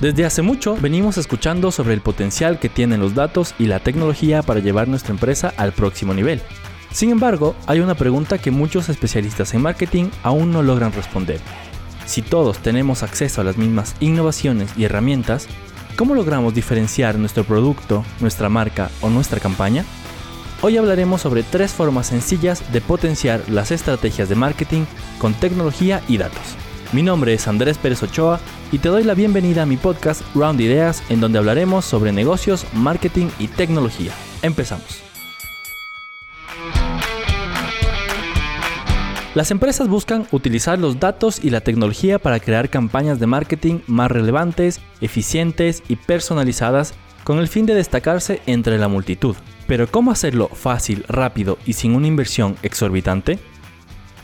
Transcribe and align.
Desde 0.00 0.24
hace 0.24 0.42
mucho 0.42 0.76
venimos 0.76 1.18
escuchando 1.18 1.72
sobre 1.72 1.92
el 1.92 2.00
potencial 2.00 2.60
que 2.60 2.68
tienen 2.68 3.00
los 3.00 3.16
datos 3.16 3.56
y 3.58 3.66
la 3.66 3.80
tecnología 3.80 4.42
para 4.42 4.60
llevar 4.60 4.86
nuestra 4.86 5.12
empresa 5.12 5.52
al 5.56 5.72
próximo 5.72 6.14
nivel. 6.14 6.40
Sin 6.92 7.10
embargo, 7.10 7.56
hay 7.66 7.80
una 7.80 7.96
pregunta 7.96 8.38
que 8.38 8.52
muchos 8.52 8.88
especialistas 8.88 9.54
en 9.54 9.62
marketing 9.62 10.10
aún 10.22 10.52
no 10.52 10.62
logran 10.62 10.92
responder. 10.92 11.40
Si 12.06 12.22
todos 12.22 12.58
tenemos 12.58 13.02
acceso 13.02 13.40
a 13.40 13.44
las 13.44 13.56
mismas 13.56 13.96
innovaciones 13.98 14.70
y 14.76 14.84
herramientas, 14.84 15.48
¿cómo 15.96 16.14
logramos 16.14 16.54
diferenciar 16.54 17.16
nuestro 17.16 17.42
producto, 17.42 18.04
nuestra 18.20 18.48
marca 18.48 18.90
o 19.00 19.10
nuestra 19.10 19.40
campaña? 19.40 19.84
Hoy 20.62 20.76
hablaremos 20.76 21.22
sobre 21.22 21.42
tres 21.42 21.72
formas 21.72 22.06
sencillas 22.06 22.72
de 22.72 22.80
potenciar 22.80 23.42
las 23.48 23.72
estrategias 23.72 24.28
de 24.28 24.36
marketing 24.36 24.84
con 25.18 25.34
tecnología 25.34 26.02
y 26.06 26.18
datos. 26.18 26.67
Mi 26.90 27.02
nombre 27.02 27.34
es 27.34 27.46
Andrés 27.46 27.76
Pérez 27.76 28.02
Ochoa 28.02 28.40
y 28.72 28.78
te 28.78 28.88
doy 28.88 29.04
la 29.04 29.12
bienvenida 29.12 29.64
a 29.64 29.66
mi 29.66 29.76
podcast 29.76 30.22
Round 30.34 30.58
Ideas 30.58 31.02
en 31.10 31.20
donde 31.20 31.38
hablaremos 31.38 31.84
sobre 31.84 32.12
negocios, 32.12 32.64
marketing 32.72 33.26
y 33.38 33.48
tecnología. 33.48 34.10
Empezamos. 34.40 35.02
Las 39.34 39.50
empresas 39.50 39.86
buscan 39.86 40.26
utilizar 40.32 40.78
los 40.78 40.98
datos 40.98 41.44
y 41.44 41.50
la 41.50 41.60
tecnología 41.60 42.18
para 42.18 42.40
crear 42.40 42.70
campañas 42.70 43.20
de 43.20 43.26
marketing 43.26 43.80
más 43.86 44.10
relevantes, 44.10 44.80
eficientes 45.02 45.82
y 45.88 45.96
personalizadas 45.96 46.94
con 47.22 47.38
el 47.38 47.48
fin 47.48 47.66
de 47.66 47.74
destacarse 47.74 48.40
entre 48.46 48.78
la 48.78 48.88
multitud. 48.88 49.36
Pero 49.66 49.90
¿cómo 49.90 50.10
hacerlo 50.10 50.48
fácil, 50.48 51.04
rápido 51.06 51.58
y 51.66 51.74
sin 51.74 51.94
una 51.94 52.06
inversión 52.06 52.56
exorbitante? 52.62 53.38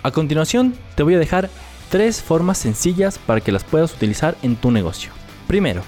A 0.03 0.11
continuación 0.11 0.75
te 0.97 1.03
voy 1.03 1.15
a 1.15 1.19
dejar 1.19 1.51
tres 1.89 2.23
formas 2.23 2.59
sencillas 2.59 3.19
para 3.19 3.41
que 3.41 3.53
las 3.53 3.65
puedas 3.65 3.95
utilizar 3.95 4.37
en 4.43 4.57
tu 4.57 4.71
negocio. 4.71 5.13
Primero, 5.47 5.83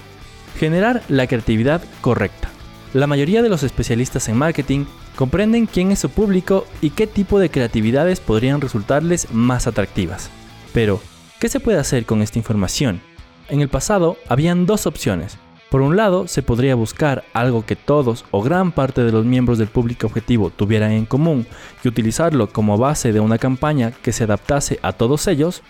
generar 0.58 1.02
la 1.08 1.26
creatividad 1.26 1.82
correcta. 2.00 2.50
La 2.94 3.06
mayoría 3.06 3.42
de 3.42 3.48
los 3.48 3.62
especialistas 3.62 4.28
en 4.28 4.36
marketing 4.36 4.86
comprenden 5.16 5.66
quién 5.66 5.92
es 5.92 5.98
su 5.98 6.10
público 6.10 6.66
y 6.80 6.90
qué 6.90 7.06
tipo 7.06 7.38
de 7.38 7.50
creatividades 7.50 8.20
podrían 8.20 8.60
resultarles 8.60 9.32
más 9.32 9.66
atractivas. 9.66 10.30
Pero, 10.72 11.00
¿qué 11.40 11.48
se 11.48 11.60
puede 11.60 11.78
hacer 11.78 12.06
con 12.06 12.22
esta 12.22 12.38
información? 12.38 13.00
En 13.48 13.60
el 13.60 13.68
pasado 13.68 14.16
habían 14.28 14.66
dos 14.66 14.86
opciones. 14.86 15.38
Por 15.70 15.82
un 15.82 15.96
lado, 15.96 16.28
se 16.28 16.42
podría 16.42 16.76
buscar 16.76 17.24
algo 17.32 17.66
que 17.66 17.74
todos 17.74 18.24
o 18.30 18.42
gran 18.42 18.70
parte 18.70 19.02
de 19.02 19.10
los 19.10 19.24
miembros 19.24 19.58
del 19.58 19.68
público 19.68 20.06
objetivo 20.06 20.50
tuvieran 20.50 20.92
en 20.92 21.06
común 21.06 21.46
y 21.82 21.88
utilizarlo 21.88 22.48
como 22.48 22.78
base 22.78 23.12
de 23.12 23.20
una 23.20 23.38
campaña 23.38 23.90
que 23.90 24.12
se 24.12 24.24
adaptase 24.24 24.78
a 24.82 24.92
todos 24.92 25.26
ellos, 25.26 25.62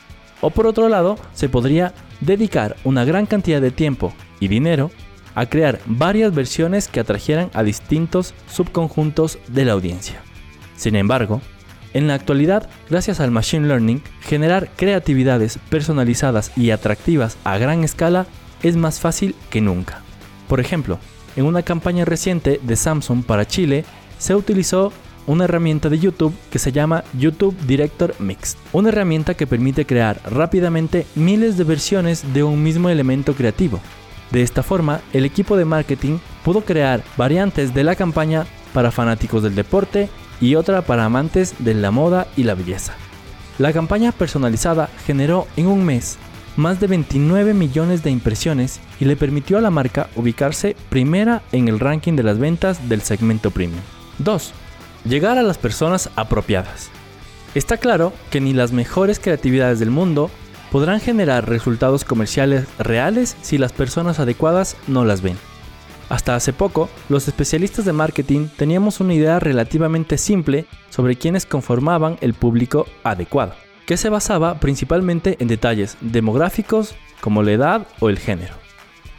o 0.42 0.50
por 0.50 0.67
otro 0.67 0.91
lado, 0.91 1.17
se 1.33 1.48
podría 1.48 1.94
dedicar 2.20 2.77
una 2.84 3.05
gran 3.05 3.24
cantidad 3.24 3.61
de 3.61 3.70
tiempo 3.70 4.12
y 4.39 4.48
dinero 4.48 4.91
a 5.34 5.47
crear 5.47 5.80
varias 5.86 6.34
versiones 6.34 6.89
que 6.89 7.00
atrajeran 7.00 7.50
a 7.55 7.62
distintos 7.62 8.34
subconjuntos 8.48 9.39
de 9.48 9.64
la 9.64 9.72
audiencia. 9.72 10.20
Sin 10.77 10.94
embargo, 10.94 11.41
en 11.94 12.06
la 12.06 12.14
actualidad, 12.14 12.69
gracias 12.91 13.20
al 13.20 13.30
Machine 13.30 13.67
Learning, 13.67 14.02
generar 14.20 14.69
creatividades 14.77 15.58
personalizadas 15.70 16.52
y 16.55 16.70
atractivas 16.70 17.39
a 17.44 17.56
gran 17.56 17.84
escala 17.84 18.27
es 18.69 18.77
más 18.77 19.00
fácil 19.00 19.34
que 19.50 19.61
nunca. 19.61 20.03
Por 20.48 20.61
ejemplo, 20.61 20.98
en 21.36 21.45
una 21.45 21.62
campaña 21.62 22.05
reciente 22.05 22.61
de 22.62 22.77
Samsung 22.77 23.25
para 23.25 23.47
Chile, 23.47 23.84
se 24.19 24.34
utilizó 24.34 24.92
una 25.27 25.45
herramienta 25.45 25.89
de 25.89 25.98
YouTube 25.98 26.34
que 26.50 26.58
se 26.58 26.73
llama 26.73 27.05
YouTube 27.19 27.56
Director 27.67 28.14
Mix, 28.19 28.56
una 28.73 28.89
herramienta 28.89 29.34
que 29.34 29.47
permite 29.47 29.84
crear 29.84 30.20
rápidamente 30.25 31.06
miles 31.14 31.56
de 31.56 31.64
versiones 31.64 32.33
de 32.33 32.42
un 32.42 32.62
mismo 32.62 32.89
elemento 32.89 33.34
creativo. 33.34 33.81
De 34.31 34.42
esta 34.42 34.62
forma, 34.62 35.01
el 35.12 35.25
equipo 35.25 35.56
de 35.56 35.64
marketing 35.64 36.19
pudo 36.45 36.62
crear 36.62 37.03
variantes 37.17 37.75
de 37.75 37.84
la 37.84 37.95
campaña 37.97 38.47
para 38.73 38.91
fanáticos 38.91 39.42
del 39.42 39.55
deporte 39.55 40.08
y 40.40 40.55
otra 40.55 40.83
para 40.83 41.05
amantes 41.05 41.55
de 41.58 41.74
la 41.74 41.90
moda 41.90 42.27
y 42.36 42.42
la 42.42 42.55
belleza. 42.55 42.95
La 43.58 43.73
campaña 43.73 44.13
personalizada 44.13 44.90
generó 45.07 45.46
en 45.57 45.67
un 45.67 45.85
mes 45.85 46.19
más 46.56 46.80
de 46.80 46.86
29 46.86 47.55
millones 47.55 48.02
de 48.02 48.11
impresiones 48.11 48.80
y 48.98 49.05
le 49.05 49.17
permitió 49.17 49.58
a 49.58 49.61
la 49.61 49.70
marca 49.70 50.08
ubicarse 50.17 50.77
primera 50.89 51.42
en 51.52 51.68
el 51.68 51.78
ranking 51.78 52.14
de 52.14 52.22
las 52.22 52.39
ventas 52.39 52.89
del 52.89 53.02
segmento 53.02 53.50
premium. 53.50 53.80
2. 54.18 54.52
Llegar 55.05 55.39
a 55.39 55.42
las 55.42 55.58
personas 55.58 56.11
apropiadas. 56.16 56.90
Está 57.55 57.77
claro 57.77 58.12
que 58.30 58.40
ni 58.40 58.52
las 58.52 58.72
mejores 58.72 59.18
creatividades 59.18 59.78
del 59.78 59.90
mundo 59.90 60.30
podrán 60.70 61.00
generar 61.00 61.48
resultados 61.48 62.05
comerciales 62.05 62.66
reales 62.78 63.36
si 63.40 63.56
las 63.56 63.72
personas 63.72 64.18
adecuadas 64.18 64.77
no 64.89 65.05
las 65.05 65.22
ven. 65.22 65.36
Hasta 66.08 66.36
hace 66.36 66.52
poco, 66.52 66.89
los 67.08 67.27
especialistas 67.27 67.84
de 67.84 67.92
marketing 67.92 68.48
teníamos 68.56 69.00
una 69.00 69.14
idea 69.14 69.40
relativamente 69.40 70.18
simple 70.18 70.66
sobre 70.90 71.16
quiénes 71.16 71.46
conformaban 71.46 72.16
el 72.20 72.34
público 72.34 72.86
adecuado, 73.02 73.55
que 73.86 73.97
se 73.97 74.08
basaba 74.08 74.58
principalmente 74.61 75.36
en 75.41 75.48
detalles 75.48 75.97
demográficos 76.01 76.95
como 77.20 77.42
la 77.42 77.52
edad 77.52 77.86
o 78.01 78.08
el 78.08 78.19
género. 78.19 78.55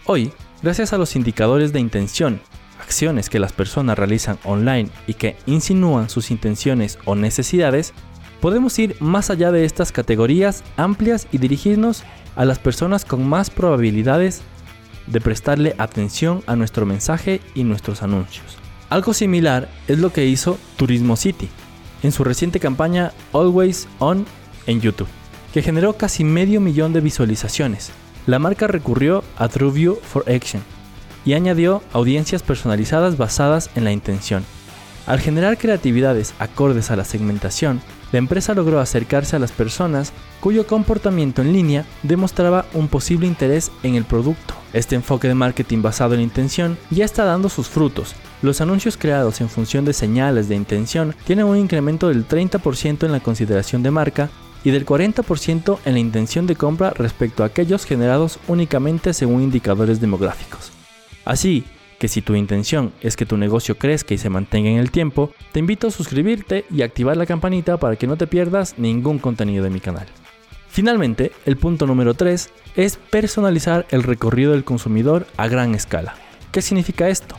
Hoy, 0.06 0.32
gracias 0.62 0.94
a 0.94 0.98
los 0.98 1.16
indicadores 1.16 1.74
de 1.74 1.80
intención 1.80 2.42
acciones 2.80 3.30
que 3.30 3.40
las 3.40 3.52
personas 3.52 3.98
realizan 3.98 4.40
online 4.46 4.90
y 5.08 5.16
que 5.16 5.36
insinúan 5.46 6.10
sus 6.10 6.32
intenciones 6.32 7.00
o 7.06 7.16
necesidades, 7.16 7.94
podemos 8.40 8.78
ir 8.80 8.96
más 9.02 9.30
allá 9.30 9.52
de 9.52 9.66
estas 9.66 9.92
categorías 9.92 10.64
amplias 10.78 11.28
y 11.32 11.38
dirigirnos 11.38 12.04
a 12.36 12.46
las 12.46 12.60
personas 12.60 13.04
con 13.04 13.28
más 13.28 13.50
probabilidades 13.50 14.42
de 15.08 15.20
prestarle 15.20 15.76
atención 15.78 16.44
a 16.48 16.56
nuestro 16.56 16.86
mensaje 16.86 17.42
y 17.56 17.64
nuestros 17.64 18.04
anuncios. 18.04 18.58
Algo 18.90 19.14
similar 19.14 19.68
es 19.88 20.00
lo 20.00 20.14
que 20.14 20.26
hizo 20.26 20.58
Turismo 20.78 21.18
City 21.18 21.50
en 22.04 22.12
su 22.12 22.24
reciente 22.24 22.60
campaña 22.60 23.12
Always 23.34 23.88
On 24.00 24.26
en 24.68 24.80
YouTube, 24.80 25.08
que 25.54 25.64
generó 25.64 25.94
casi 25.94 26.24
medio 26.24 26.62
millón 26.62 26.94
de 26.94 27.02
visualizaciones. 27.02 27.90
La 28.28 28.38
marca 28.38 28.68
recurrió 28.68 29.24
a 29.38 29.48
TrueView 29.48 29.96
for 29.96 30.24
Action, 30.30 30.62
y 31.28 31.34
añadió 31.34 31.84
audiencias 31.92 32.42
personalizadas 32.42 33.18
basadas 33.18 33.70
en 33.76 33.84
la 33.84 33.92
intención. 33.92 34.46
Al 35.06 35.20
generar 35.20 35.58
creatividades 35.58 36.34
acordes 36.40 36.90
a 36.90 36.96
la 36.96 37.04
segmentación, 37.04 37.82
la 38.14 38.20
empresa 38.20 38.54
logró 38.54 38.80
acercarse 38.80 39.36
a 39.36 39.40
las 39.40 39.52
personas 39.52 40.14
cuyo 40.40 40.66
comportamiento 40.66 41.42
en 41.42 41.52
línea 41.52 41.86
demostraba 42.04 42.66
un 42.74 42.88
posible 42.88 43.28
interés 43.28 43.72
en 43.84 43.96
el 43.96 44.06
producto. 44.06 44.54
Este 44.72 44.96
enfoque 44.96 45.28
de 45.28 45.34
marketing 45.34 45.82
basado 45.82 46.14
en 46.14 46.22
intención 46.22 46.78
ya 46.92 47.04
está 47.04 47.26
dando 47.26 47.50
sus 47.50 47.68
frutos. 47.68 48.16
Los 48.42 48.62
anuncios 48.62 48.96
creados 48.96 49.42
en 49.42 49.50
función 49.50 49.84
de 49.84 49.92
señales 49.92 50.48
de 50.48 50.56
intención 50.56 51.14
tienen 51.26 51.46
un 51.46 51.58
incremento 51.58 52.08
del 52.08 52.26
30% 52.26 53.06
en 53.06 53.12
la 53.12 53.20
consideración 53.20 53.84
de 53.84 53.92
marca 53.92 54.30
y 54.68 54.72
del 54.72 54.86
40% 54.86 55.80
en 55.86 55.94
la 55.94 56.00
intención 56.00 56.46
de 56.46 56.58
compra 56.58 56.90
respecto 56.90 57.42
a 57.42 57.46
aquellos 57.46 57.86
generados 57.86 58.38
únicamente 58.50 59.14
según 59.14 59.42
indicadores 59.42 60.02
demográficos. 60.02 60.74
Así 61.24 61.64
que 62.00 62.10
si 62.10 62.22
tu 62.22 62.36
intención 62.36 62.92
es 63.00 63.16
que 63.16 63.26
tu 63.26 63.38
negocio 63.38 63.78
crezca 63.78 64.14
y 64.14 64.18
se 64.18 64.30
mantenga 64.30 64.70
en 64.70 64.80
el 64.80 64.92
tiempo, 64.92 65.32
te 65.54 65.60
invito 65.60 65.88
a 65.88 65.92
suscribirte 65.92 66.66
y 66.70 66.82
activar 66.82 67.16
la 67.16 67.26
campanita 67.26 67.78
para 67.78 67.96
que 67.96 68.08
no 68.08 68.18
te 68.18 68.28
pierdas 68.28 68.78
ningún 68.78 69.20
contenido 69.20 69.64
de 69.64 69.70
mi 69.70 69.80
canal. 69.80 70.08
Finalmente, 70.68 71.32
el 71.46 71.56
punto 71.56 71.88
número 71.88 72.14
3 72.14 72.50
es 72.76 72.98
personalizar 72.98 73.88
el 73.90 74.04
recorrido 74.04 74.52
del 74.52 74.66
consumidor 74.66 75.28
a 75.38 75.48
gran 75.48 75.76
escala. 75.76 76.16
¿Qué 76.52 76.62
significa 76.62 77.08
esto? 77.08 77.38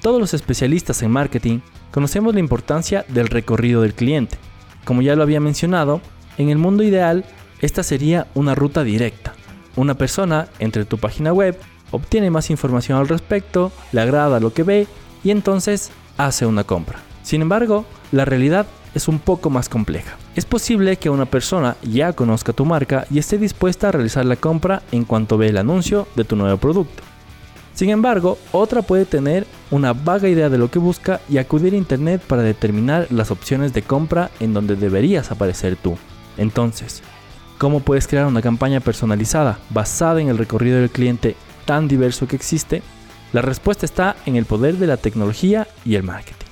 Todos 0.00 0.18
los 0.18 0.32
especialistas 0.32 1.02
en 1.02 1.10
marketing 1.10 1.58
conocemos 1.90 2.32
la 2.32 2.40
importancia 2.40 3.04
del 3.08 3.28
recorrido 3.28 3.82
del 3.82 3.92
cliente. 3.92 4.38
Como 4.86 5.02
ya 5.02 5.16
lo 5.16 5.22
había 5.22 5.38
mencionado, 5.38 6.00
en 6.38 6.48
el 6.48 6.58
mundo 6.58 6.82
ideal, 6.82 7.24
esta 7.60 7.82
sería 7.82 8.26
una 8.34 8.54
ruta 8.54 8.84
directa. 8.84 9.34
Una 9.76 9.94
persona 9.94 10.48
entre 10.58 10.84
tu 10.84 10.98
página 10.98 11.32
web 11.32 11.58
obtiene 11.90 12.30
más 12.30 12.50
información 12.50 12.98
al 12.98 13.08
respecto, 13.08 13.72
le 13.92 14.00
agrada 14.00 14.40
lo 14.40 14.52
que 14.52 14.62
ve 14.62 14.86
y 15.24 15.30
entonces 15.30 15.90
hace 16.16 16.46
una 16.46 16.64
compra. 16.64 16.98
Sin 17.22 17.42
embargo, 17.42 17.84
la 18.10 18.24
realidad 18.24 18.66
es 18.94 19.08
un 19.08 19.18
poco 19.18 19.50
más 19.50 19.68
compleja. 19.68 20.16
Es 20.34 20.44
posible 20.44 20.96
que 20.96 21.10
una 21.10 21.26
persona 21.26 21.76
ya 21.82 22.12
conozca 22.12 22.52
tu 22.52 22.64
marca 22.64 23.06
y 23.10 23.18
esté 23.18 23.38
dispuesta 23.38 23.88
a 23.88 23.92
realizar 23.92 24.24
la 24.24 24.36
compra 24.36 24.82
en 24.92 25.04
cuanto 25.04 25.38
ve 25.38 25.48
el 25.48 25.56
anuncio 25.56 26.06
de 26.16 26.24
tu 26.24 26.36
nuevo 26.36 26.56
producto. 26.58 27.02
Sin 27.74 27.88
embargo, 27.88 28.38
otra 28.52 28.82
puede 28.82 29.06
tener 29.06 29.46
una 29.70 29.94
vaga 29.94 30.28
idea 30.28 30.50
de 30.50 30.58
lo 30.58 30.70
que 30.70 30.78
busca 30.78 31.20
y 31.28 31.38
acudir 31.38 31.72
a 31.72 31.78
Internet 31.78 32.20
para 32.26 32.42
determinar 32.42 33.06
las 33.10 33.30
opciones 33.30 33.72
de 33.72 33.82
compra 33.82 34.30
en 34.40 34.52
donde 34.52 34.76
deberías 34.76 35.30
aparecer 35.30 35.76
tú. 35.76 35.96
Entonces, 36.36 37.02
¿cómo 37.58 37.80
puedes 37.80 38.06
crear 38.06 38.26
una 38.26 38.42
campaña 38.42 38.80
personalizada 38.80 39.58
basada 39.70 40.20
en 40.20 40.28
el 40.28 40.38
recorrido 40.38 40.78
del 40.80 40.90
cliente 40.90 41.36
tan 41.64 41.88
diverso 41.88 42.26
que 42.26 42.36
existe? 42.36 42.82
La 43.32 43.42
respuesta 43.42 43.86
está 43.86 44.16
en 44.26 44.36
el 44.36 44.44
poder 44.44 44.76
de 44.76 44.86
la 44.86 44.96
tecnología 44.96 45.66
y 45.84 45.94
el 45.94 46.02
marketing. 46.02 46.46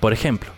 Por 0.00 0.12
ejemplo, 0.12 0.50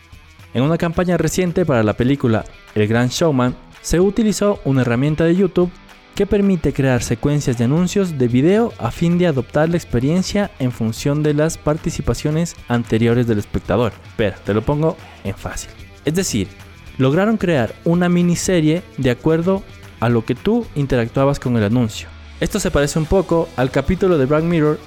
en 0.54 0.62
una 0.62 0.78
campaña 0.78 1.16
reciente 1.16 1.64
para 1.64 1.82
la 1.82 1.94
película 1.94 2.44
El 2.74 2.86
Gran 2.86 3.08
Showman, 3.08 3.56
se 3.82 4.00
utilizó 4.00 4.60
una 4.64 4.82
herramienta 4.82 5.24
de 5.24 5.36
YouTube 5.36 5.70
que 6.14 6.26
permite 6.26 6.72
crear 6.72 7.02
secuencias 7.02 7.56
de 7.56 7.64
anuncios 7.64 8.18
de 8.18 8.28
video 8.28 8.72
a 8.78 8.90
fin 8.90 9.16
de 9.16 9.26
adoptar 9.26 9.68
la 9.68 9.76
experiencia 9.76 10.50
en 10.58 10.70
función 10.70 11.22
de 11.22 11.34
las 11.34 11.56
participaciones 11.56 12.56
anteriores 12.68 13.26
del 13.26 13.38
espectador. 13.38 13.92
Pero 14.16 14.36
te 14.44 14.52
lo 14.52 14.62
pongo 14.62 14.96
en 15.24 15.34
fácil. 15.34 15.70
Es 16.04 16.14
decir, 16.14 16.48
lograron 17.00 17.38
crear 17.38 17.74
una 17.84 18.10
miniserie 18.10 18.82
de 18.98 19.10
acuerdo 19.10 19.62
a 20.00 20.10
lo 20.10 20.26
que 20.26 20.34
tú 20.34 20.66
interactuabas 20.74 21.40
con 21.40 21.56
el 21.56 21.64
anuncio. 21.64 22.08
Esto 22.40 22.60
se 22.60 22.70
parece 22.70 22.98
un 22.98 23.06
poco 23.06 23.48
al 23.56 23.70
capítulo 23.70 24.18
de 24.18 24.26
Black 24.26 24.44
Mirror 24.44 24.78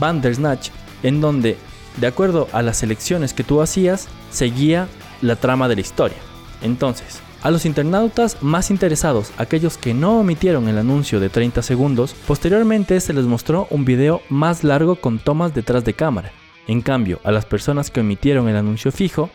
Bandersnatch, 0.00 0.70
en 1.04 1.20
donde, 1.20 1.56
de 1.98 2.06
acuerdo 2.08 2.48
a 2.52 2.62
las 2.62 2.78
selecciones 2.78 3.32
que 3.32 3.44
tú 3.44 3.62
hacías, 3.62 4.08
seguía 4.32 4.88
la 5.20 5.36
trama 5.36 5.68
de 5.68 5.76
la 5.76 5.82
historia. 5.82 6.16
Entonces, 6.62 7.20
a 7.42 7.52
los 7.52 7.64
internautas 7.64 8.42
más 8.42 8.72
interesados, 8.72 9.30
aquellos 9.38 9.78
que 9.78 9.94
no 9.94 10.18
omitieron 10.18 10.66
el 10.66 10.78
anuncio 10.78 11.20
de 11.20 11.28
30 11.28 11.62
segundos, 11.62 12.16
posteriormente 12.26 12.98
se 12.98 13.12
les 13.12 13.24
mostró 13.24 13.68
un 13.70 13.84
video 13.84 14.20
más 14.28 14.64
largo 14.64 14.96
con 14.96 15.20
tomas 15.20 15.54
detrás 15.54 15.84
de 15.84 15.94
cámara. 15.94 16.32
En 16.66 16.80
cambio, 16.80 17.20
a 17.22 17.30
las 17.30 17.44
personas 17.44 17.92
que 17.92 18.00
omitieron 18.00 18.48
el 18.48 18.56
anuncio 18.56 18.90
fijo, 18.90 19.30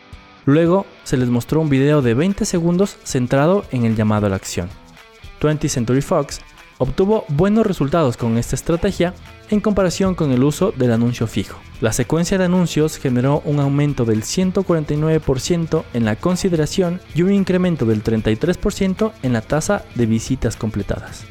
luego 0.47 0.85
se 1.03 1.17
les 1.17 1.29
mostró 1.29 1.59
un 1.59 1.69
video 1.69 2.01
de 2.01 2.13
20 2.13 2.45
segundos 2.45 2.97
centrado 3.03 3.65
en 3.71 3.85
el 3.85 3.95
llamado 3.95 4.25
a 4.25 4.29
la 4.29 4.37
acción. 4.37 4.69
20th 5.41 5.67
Century 5.67 6.01
Fox 6.01 6.39
obtuvo 6.79 7.25
buenos 7.27 7.67
resultados 7.67 8.17
con 8.17 8.37
esta 8.37 8.55
estrategia 8.55 9.13
en 9.49 9.59
comparación 9.59 10.15
con 10.15 10.31
el 10.31 10.43
uso 10.43 10.71
del 10.71 10.93
anuncio 10.93 11.27
fijo. 11.27 11.59
La 11.81 11.91
secuencia 11.91 12.37
de 12.37 12.45
anuncios 12.45 12.97
generó 12.97 13.41
un 13.43 13.59
aumento 13.59 14.05
del 14.05 14.23
149% 14.23 15.83
en 15.93 16.05
la 16.05 16.15
consideración 16.15 17.01
y 17.13 17.23
un 17.23 17.33
incremento 17.33 17.85
del 17.85 18.01
33% 18.01 19.11
en 19.23 19.33
la 19.33 19.41
tasa 19.41 19.83
de 19.95 20.05
visitas 20.05 20.55
completadas. 20.55 21.25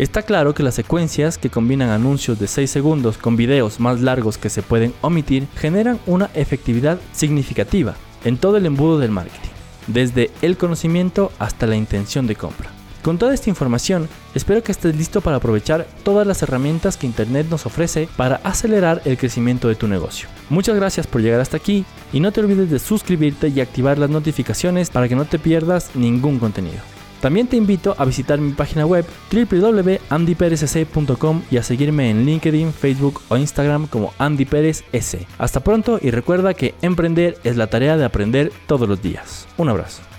Está 0.00 0.22
claro 0.22 0.54
que 0.54 0.62
las 0.62 0.76
secuencias 0.76 1.36
que 1.36 1.50
combinan 1.50 1.90
anuncios 1.90 2.38
de 2.38 2.46
6 2.46 2.70
segundos 2.70 3.18
con 3.18 3.36
videos 3.36 3.80
más 3.80 4.00
largos 4.00 4.38
que 4.38 4.48
se 4.48 4.62
pueden 4.62 4.94
omitir 5.02 5.46
generan 5.56 6.00
una 6.06 6.30
efectividad 6.32 6.98
significativa 7.12 7.96
en 8.24 8.38
todo 8.38 8.56
el 8.56 8.64
embudo 8.64 8.98
del 8.98 9.10
marketing, 9.10 9.50
desde 9.88 10.30
el 10.40 10.56
conocimiento 10.56 11.32
hasta 11.38 11.66
la 11.66 11.76
intención 11.76 12.26
de 12.26 12.34
compra. 12.34 12.70
Con 13.02 13.18
toda 13.18 13.34
esta 13.34 13.50
información, 13.50 14.08
espero 14.34 14.62
que 14.62 14.72
estés 14.72 14.96
listo 14.96 15.20
para 15.20 15.36
aprovechar 15.36 15.86
todas 16.02 16.26
las 16.26 16.42
herramientas 16.42 16.96
que 16.96 17.06
Internet 17.06 17.48
nos 17.50 17.66
ofrece 17.66 18.08
para 18.16 18.36
acelerar 18.36 19.02
el 19.04 19.18
crecimiento 19.18 19.68
de 19.68 19.74
tu 19.74 19.86
negocio. 19.86 20.30
Muchas 20.48 20.76
gracias 20.76 21.06
por 21.06 21.20
llegar 21.20 21.40
hasta 21.40 21.58
aquí 21.58 21.84
y 22.10 22.20
no 22.20 22.32
te 22.32 22.40
olvides 22.40 22.70
de 22.70 22.78
suscribirte 22.78 23.48
y 23.48 23.60
activar 23.60 23.98
las 23.98 24.08
notificaciones 24.08 24.88
para 24.88 25.10
que 25.10 25.16
no 25.16 25.26
te 25.26 25.38
pierdas 25.38 25.90
ningún 25.94 26.38
contenido. 26.38 26.80
También 27.20 27.46
te 27.46 27.56
invito 27.56 27.94
a 27.98 28.04
visitar 28.04 28.40
mi 28.40 28.52
página 28.52 28.84
web 28.86 29.04
www.andyperezc.com 29.32 31.42
y 31.50 31.56
a 31.56 31.62
seguirme 31.62 32.10
en 32.10 32.26
LinkedIn, 32.26 32.72
Facebook 32.72 33.22
o 33.28 33.36
Instagram 33.36 33.86
como 33.86 34.12
Andy 34.18 34.44
Pérez 34.44 34.82
S. 34.92 35.26
Hasta 35.38 35.60
pronto 35.60 36.00
y 36.00 36.10
recuerda 36.10 36.54
que 36.54 36.74
emprender 36.82 37.38
es 37.44 37.56
la 37.56 37.68
tarea 37.68 37.96
de 37.96 38.04
aprender 38.04 38.52
todos 38.66 38.88
los 38.88 39.00
días. 39.02 39.46
Un 39.56 39.68
abrazo. 39.68 40.09